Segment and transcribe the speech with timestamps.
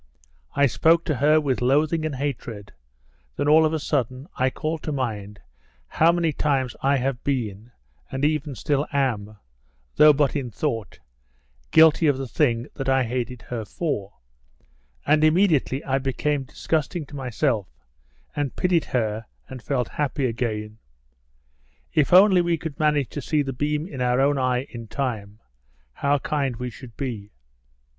[0.55, 2.73] I spoke to her with loathing and hatred,
[3.35, 5.39] then all of a sudden I called to mind
[5.87, 7.71] how many times I have been,
[8.11, 9.37] and even still am,
[9.97, 10.97] though but in thought,
[11.69, 14.13] guilty of the thing that I hated her for,
[15.05, 17.67] and immediately I became disgusting to myself,
[18.35, 20.79] and pitied her and felt happy again.
[21.93, 25.37] If only we could manage to see the beam in our own eye in time,
[25.93, 27.33] how kind we should be."